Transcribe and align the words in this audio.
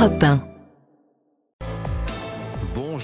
Europe 0.00 0.18
1. 0.18 0.49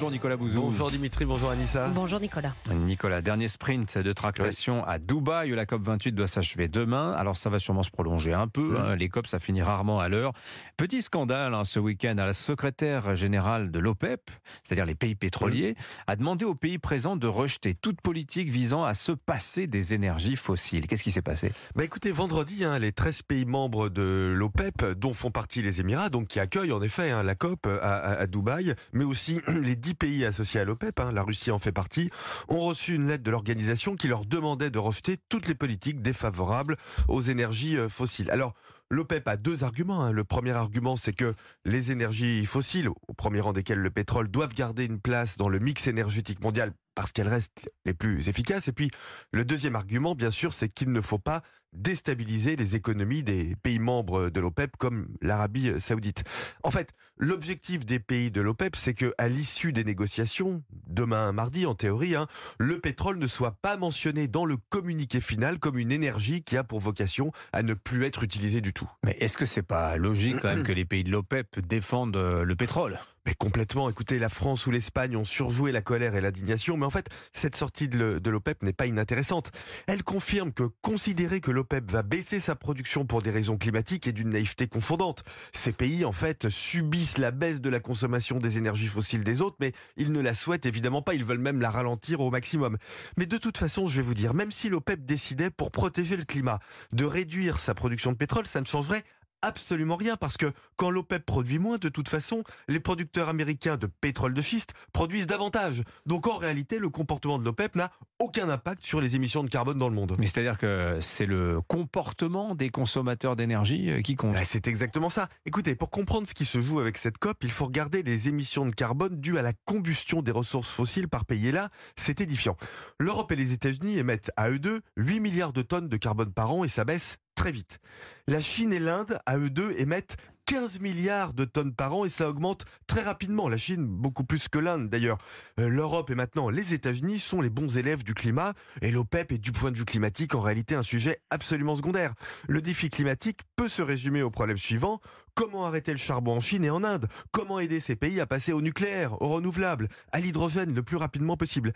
Bonjour 0.07 0.13
Nicolas 0.15 0.37
Bouzou. 0.37 0.61
Bonjour 0.63 0.89
Dimitri, 0.89 1.25
bonjour 1.25 1.51
Anissa. 1.51 1.89
Bonjour 1.89 2.21
Nicolas. 2.21 2.53
Nicolas, 2.73 3.23
dernier 3.23 3.49
sprint 3.49 3.99
de 3.99 4.13
tractation 4.13 4.85
à 4.87 5.01
Dubaï. 5.01 5.51
La 5.51 5.67
COP 5.67 5.83
28 5.83 6.13
doit 6.13 6.29
s'achever 6.29 6.69
demain. 6.69 7.11
Alors 7.11 7.37
ça 7.37 7.51
va 7.51 7.59
sûrement 7.59 7.83
se 7.83 7.91
prolonger 7.91 8.33
un 8.33 8.47
peu. 8.47 8.79
Hein. 8.79 8.95
Les 8.95 9.09
COP, 9.09 9.27
ça 9.27 9.41
finit 9.41 9.63
rarement 9.63 9.99
à 9.99 10.09
l'heure. 10.09 10.33
Petit 10.77 11.03
scandale 11.03 11.55
hein, 11.55 11.65
ce 11.65 11.81
week-end 11.81 12.17
à 12.19 12.25
la 12.25 12.35
secrétaire 12.35 13.17
générale 13.17 13.73
de 13.73 13.81
l'OPEP, 13.81 14.31
c'est-à-dire 14.63 14.87
les 14.87 14.95
pays 14.95 15.17
pétroliers, 15.17 15.75
a 16.07 16.15
demandé 16.15 16.45
aux 16.45 16.55
pays 16.55 16.79
présents 16.79 17.17
de 17.17 17.27
rejeter 17.27 17.75
toute 17.75 18.01
politique 18.01 18.49
visant 18.49 18.85
à 18.85 18.95
se 18.95 19.11
passer 19.11 19.67
des 19.67 19.93
énergies 19.93 20.37
fossiles. 20.37 20.87
Qu'est-ce 20.87 21.03
qui 21.03 21.11
s'est 21.11 21.21
passé? 21.21 21.51
Bah 21.75 21.83
écoutez, 21.83 22.13
vendredi, 22.13 22.63
hein, 22.65 22.79
les 22.79 22.93
13 22.93 23.23
pays 23.23 23.45
membres 23.45 23.89
de 23.89 24.33
l'OPEP, 24.37 24.85
dont 24.97 25.13
font 25.13 25.33
partie 25.33 25.63
les 25.63 25.81
Émirats, 25.81 26.11
donc 26.11 26.29
qui 26.29 26.39
accueillent 26.39 26.71
en 26.71 26.81
effet 26.83 27.11
hein, 27.11 27.25
la 27.25 27.35
COP 27.35 27.67
à, 27.67 27.75
à- 27.97 28.13
à 28.21 28.27
Dubaï, 28.29 28.73
mais 28.93 29.03
aussi 29.05 29.41
les 29.49 29.75
10 29.75 29.96
pays 29.97 30.25
associés 30.25 30.61
à 30.61 30.65
l'OPEP, 30.65 31.01
hein, 31.01 31.13
la 31.13 31.23
Russie 31.23 31.51
en 31.51 31.59
fait 31.59 31.73
partie, 31.73 32.11
ont 32.49 32.61
reçu 32.61 32.95
une 32.95 33.09
lettre 33.09 33.25
de 33.25 33.31
l'organisation 33.31 33.97
qui 33.97 34.09
leur 34.09 34.25
demandait 34.25 34.71
de 34.71 34.79
rejeter 34.79 35.17
toutes 35.29 35.49
les 35.49 35.55
politiques 35.55 36.03
défavorables 36.03 36.77
aux 37.09 37.21
énergies 37.21 37.77
euh, 37.77 37.89
fossiles. 37.89 38.31
Alors, 38.31 38.55
L'OPEP 38.91 39.27
a 39.27 39.37
deux 39.37 39.65
arguments. 39.65 40.03
hein. 40.03 40.13
Le 40.13 40.23
premier 40.23 40.53
argument, 40.53 40.95
c'est 40.97 41.13
que 41.13 41.35
les 41.65 41.91
énergies 41.91 42.47
fossiles, 42.47 42.89
au 42.89 43.15
premier 43.15 43.41
rang 43.41 43.53
desquelles 43.53 43.81
le 43.81 43.91
pétrole, 43.91 44.29
doivent 44.29 44.55
garder 44.55 44.85
une 44.85 45.01
place 45.01 45.37
dans 45.37 45.49
le 45.49 45.59
mix 45.59 45.87
énergétique 45.89 46.43
mondial 46.43 46.73
parce 46.95 47.13
qu'elles 47.13 47.29
restent 47.29 47.69
les 47.85 47.95
plus 47.95 48.29
efficaces. 48.29 48.69
Et 48.69 48.73
puis, 48.73 48.91
le 49.33 49.45
deuxième 49.45 49.77
argument, 49.77 50.15
bien 50.15 50.31
sûr, 50.31 50.53
c'est 50.53 50.69
qu'il 50.69 50.93
ne 50.93 51.01
faut 51.01 51.19
pas 51.19 51.43
déstabiliser 51.73 52.57
les 52.57 52.75
économies 52.75 53.23
des 53.23 53.55
pays 53.57 53.79
membres 53.79 54.31
de 54.31 54.41
l'OPEP 54.41 54.77
comme 54.79 55.09
l'Arabie 55.21 55.79
saoudite. 55.79 56.25
En 56.63 56.71
fait, 56.71 56.95
l'objectif 57.19 57.85
des 57.85 57.99
pays 57.99 58.31
de 58.31 58.41
l'OPEP, 58.41 58.77
c'est 58.77 58.95
que 58.95 59.13
à 59.19 59.29
l'issue 59.29 59.73
des 59.73 59.85
négociations, 59.85 60.63
demain 60.87 61.33
mardi 61.33 61.67
en 61.67 61.75
théorie, 61.75 62.15
hein, 62.15 62.29
le 62.59 62.79
pétrole 62.81 63.19
ne 63.19 63.27
soit 63.27 63.59
pas 63.61 63.77
mentionné 63.77 64.27
dans 64.27 64.47
le 64.47 64.57
communiqué 64.71 65.21
final 65.21 65.59
comme 65.59 65.77
une 65.79 65.93
énergie 65.93 66.43
qui 66.43 66.57
a 66.57 66.65
pour 66.65 66.81
vocation 66.81 67.31
à 67.53 67.63
ne 67.63 67.75
plus 67.75 68.05
être 68.05 68.23
utilisée 68.23 68.63
du 68.63 68.73
tout. 68.73 68.76
Mais 69.05 69.17
est-ce 69.21 69.37
que 69.37 69.47
c'est 69.47 69.63
pas 69.63 69.97
logique 69.97 70.37
quand 70.41 70.49
même 70.49 70.63
que 70.63 70.73
les 70.73 70.85
pays 70.85 71.05
de 71.05 71.11
l'OPEP 71.11 71.61
défendent 71.61 72.17
euh, 72.17 72.45
le 72.45 72.57
pétrole? 72.57 72.99
Complètement, 73.35 73.89
écoutez, 73.91 74.19
la 74.19 74.29
France 74.29 74.67
ou 74.67 74.71
l'Espagne 74.71 75.17
ont 75.17 75.25
surjoué 75.25 75.71
la 75.71 75.83
colère 75.83 76.15
et 76.15 76.21
l'indignation, 76.21 76.77
mais 76.77 76.87
en 76.87 76.91
fait, 76.91 77.09
cette 77.33 77.55
sortie 77.55 77.89
de 77.89 78.31
l'OPEP 78.31 78.63
n'est 78.63 78.73
pas 78.73 78.87
inintéressante. 78.87 79.51
Elle 79.87 80.03
confirme 80.03 80.53
que 80.53 80.65
considérer 80.83 81.41
que 81.41 81.51
l'OPEP 81.51 81.91
va 81.91 82.03
baisser 82.03 82.41
sa 82.41 82.57
production 82.57 83.07
pour 83.07 83.23
des 83.23 83.31
raisons 83.31 83.57
climatiques 83.57 84.07
est 84.07 84.13
d'une 84.13 84.31
naïveté 84.31 84.67
confondante. 84.67 85.23
Ces 85.53 85.73
pays, 85.73 86.05
en 86.05 86.13
fait, 86.13 86.49
subissent 86.49 87.19
la 87.19 87.31
baisse 87.31 87.61
de 87.61 87.71
la 87.71 87.81
consommation 87.81 88.39
des 88.39 88.59
énergies 88.59 88.89
fossiles 88.89 89.25
des 89.25 89.43
autres, 89.43 89.57
mais 89.61 89.73
ils 89.97 90.13
ne 90.13 90.21
la 90.21 90.35
souhaitent 90.35 90.67
évidemment 90.67 91.03
pas, 91.03 91.15
ils 91.15 91.25
veulent 91.25 91.39
même 91.39 91.61
la 91.61 91.71
ralentir 91.71 92.21
au 92.21 92.31
maximum. 92.31 92.79
Mais 93.17 93.27
de 93.27 93.39
toute 93.39 93.59
façon, 93.59 93.87
je 93.87 93.97
vais 93.97 94.07
vous 94.07 94.15
dire, 94.15 94.35
même 94.35 94.53
si 94.53 94.69
l'OPEP 94.69 95.05
décidait, 95.05 95.51
pour 95.51 95.71
protéger 95.71 96.17
le 96.17 96.25
climat, 96.25 96.59
de 96.93 97.05
réduire 97.05 97.59
sa 97.59 97.75
production 97.75 98.13
de 98.13 98.17
pétrole, 98.17 98.47
ça 98.47 98.61
ne 98.61 98.67
changerait 98.67 99.05
absolument 99.43 99.97
rien 99.97 100.17
parce 100.17 100.37
que 100.37 100.53
quand 100.77 100.91
l'OPEP 100.91 101.25
produit 101.25 101.59
moins, 101.59 101.79
de 101.79 101.89
toute 101.89 102.09
façon, 102.09 102.43
les 102.69 102.81
producteurs 102.81 103.29
américains 103.29 103.77
de 103.77 103.87
pétrole 103.87 104.35
de 104.35 104.43
schiste 104.43 104.75
produisent 104.93 105.27
davantage. 105.27 105.83
Donc 106.07 106.27
en 106.27 106.37
réalité, 106.37 106.79
le 106.79 106.89
comportement 106.89 107.39
de 107.39 107.45
l'OPEP 107.45 107.77
n'a 107.77 107.91
aucun 108.19 108.49
impact 108.49 108.85
sur 108.85 109.01
les 109.01 109.17
émissions 109.17 109.45
de 109.45 109.49
carbone 109.49 109.79
dans 109.79 109.89
le 109.89 109.95
monde. 109.95 110.15
Mais 110.19 110.27
c'est-à-dire 110.27 110.59
que 110.59 110.99
c'est 111.01 111.27
le 111.27 111.61
comportement 111.69 112.55
des 112.55 112.71
consommateurs 112.71 113.37
d'énergie 113.37 113.91
euh, 113.91 114.01
qui 114.01 114.17
compte. 114.17 114.35
Ouais, 114.35 114.45
c'est 114.45 114.67
exactement 114.67 115.11
ça. 115.11 115.29
Écoutez, 115.45 115.75
pour 115.75 115.91
comprendre 115.91 116.27
ce 116.27 116.35
qui 116.35 116.45
se 116.45 116.61
joue 116.61 116.81
avec 116.81 116.99
cette 116.99 117.19
COP, 117.19 117.37
il 117.43 117.51
faut 117.51 117.67
regarder 117.67 118.03
les 118.03 118.29
émissions 118.29 118.67
de 118.67 118.73
carbone 118.73 119.21
dues 119.21 119.39
à 119.39 119.43
la 119.43 119.53
combustion 119.65 120.23
des 120.23 120.33
ressources 120.33 120.71
fossiles 120.71 121.09
par 121.09 121.25
pays. 121.25 121.49
Et 121.49 121.53
là, 121.53 121.71
c'est 121.97 122.21
édifiant. 122.21 122.57
L'Europe 122.99 123.31
et 123.33 123.37
les 123.37 123.53
États-Unis 123.53 123.99
émettent 123.99 124.31
à 124.37 124.51
eux 124.51 124.59
deux 124.59 124.81
8 124.97 125.21
milliards 125.21 125.53
de 125.53 125.63
tonnes 125.63 125.89
de 125.89 125.97
carbone 125.97 126.33
par 126.33 126.53
an 126.53 126.65
et 126.65 126.69
ça 126.69 126.85
baisse 126.85 127.19
très 127.37 127.53
vite. 127.53 127.79
La 128.27 128.41
Chine 128.41 128.73
et 128.73 128.81
l'Inde, 128.81 129.21
à 129.27 129.39
eux 129.39 129.51
deux, 129.51 129.73
émettent 129.79 130.17
15 130.47 130.79
milliards 130.79 131.33
de 131.33 131.45
tonnes 131.45 131.75
par 131.75 131.95
an 131.95 132.05
et 132.05 132.09
ça 132.09 132.29
augmente 132.29 132.65
très 132.87 133.03
rapidement. 133.03 133.49
La 133.49 133.57
Chine, 133.57 133.85
beaucoup 133.85 134.23
plus 134.25 134.49
que 134.49 134.59
l'Inde 134.59 134.89
d'ailleurs. 134.89 135.19
Euh, 135.59 135.69
L'Europe 135.69 136.11
et 136.11 136.15
maintenant 136.15 136.51
les 136.51 136.73
États-Unis 136.73 137.19
sont 137.19 137.41
les 137.41 137.51
bons 137.51 137.77
élèves 137.77 138.05
du 138.05 138.15
climat 138.15 138.55
et 138.81 138.93
l'OPEP 138.93 139.33
est 139.33 139.39
du 139.39 139.51
point 139.51 139.73
de 139.73 139.77
vue 139.77 139.85
climatique 139.85 140.35
en 140.37 140.41
réalité 140.41 140.77
un 140.77 140.85
sujet 140.85 141.19
absolument 141.31 141.75
secondaire. 141.75 142.15
Le 142.49 142.63
défi 142.63 142.91
climatique 142.91 143.41
peut 143.57 143.69
se 143.69 143.83
résumer 143.83 144.23
au 144.23 144.31
problème 144.31 144.59
suivant. 144.59 145.01
Comment 145.37 145.67
arrêter 145.67 145.91
le 145.91 145.99
charbon 145.99 146.37
en 146.37 146.41
Chine 146.41 146.65
et 146.65 146.71
en 146.71 146.83
Inde? 146.83 147.09
Comment 147.31 147.61
aider 147.61 147.79
ces 147.79 147.95
pays 147.95 148.21
à 148.21 148.27
passer 148.27 148.55
au 148.55 148.63
nucléaire, 148.63 149.21
au 149.21 149.29
renouvelable, 149.29 149.89
à 150.11 150.19
l'hydrogène 150.19 150.73
le 150.73 150.83
plus 150.83 150.97
rapidement 150.97 151.37
possible? 151.37 151.75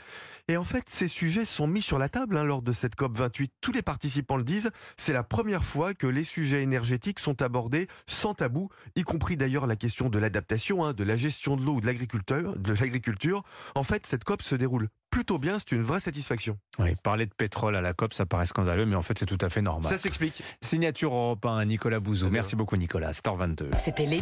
Et 0.48 0.56
en 0.56 0.65
fait, 0.65 0.84
ces 0.88 1.09
sujets 1.09 1.44
sont 1.44 1.66
mis 1.66 1.82
sur 1.82 1.98
la 1.98 2.09
table 2.09 2.38
hein, 2.38 2.44
lors 2.44 2.62
de 2.62 2.72
cette 2.72 2.94
COP 2.94 3.19
28. 3.19 3.53
Tous 3.60 3.72
les 3.72 3.82
participants 3.82 4.38
le 4.38 4.44
disent. 4.44 4.71
C'est 4.97 5.12
la 5.12 5.22
première 5.22 5.66
fois 5.66 5.93
que 5.93 6.06
les 6.06 6.25
sujets 6.25 6.62
énergétiques 6.62 7.19
sont 7.19 7.43
abordés 7.43 7.87
sans 8.06 8.32
tabou, 8.32 8.71
y 8.97 9.03
compris 9.03 9.37
d'ailleurs 9.37 9.66
la 9.66 9.77
question 9.77 10.09
de 10.09 10.19
l'adaptation, 10.19 10.82
hein, 10.82 10.94
de 10.94 11.04
la 11.04 11.19
gestion 11.19 11.59
de 11.59 11.62
l'eau 11.62 11.75
ou 11.75 11.81
de 11.82 11.87
l'agriculture. 11.87 13.44
En 13.75 13.84
fait, 13.84 14.06
cette 14.06 14.25
COP 14.25 14.41
se 14.41 14.54
déroule 14.54 14.88
plutôt 15.10 15.38
bien. 15.38 15.59
C'est 15.59 15.72
une 15.72 15.82
vraie 15.82 16.00
satisfaction. 16.00 16.59
Oui, 16.78 16.94
parler 17.03 17.26
de 17.26 17.34
pétrole 17.34 17.76
à 17.76 17.81
la 17.81 17.93
COP, 17.93 18.15
ça 18.15 18.26
paraît 18.26 18.47
scandaleux, 18.47 18.87
mais 18.87 18.97
en 18.97 19.03
fait 19.03 19.19
c'est 19.19 19.26
tout 19.26 19.38
à 19.41 19.50
fait 19.50 19.62
normal. 19.62 19.91
Ça 19.91 19.98
s'explique. 19.98 20.43
Signature 20.60 21.12
européen, 21.12 21.65
Nicolas 21.65 22.00
Bouzou. 22.00 22.28
Merci 22.31 22.56
beaucoup 22.56 22.76
Nicolas. 22.76 23.12
Star 23.12 23.37
22. 23.37 23.71
C'était 23.78 24.06
Lady 24.06 24.19